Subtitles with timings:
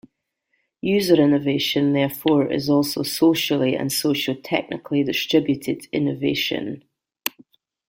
[0.81, 6.83] User innovation, therefore, is also socially and socio-technically distributed innovation.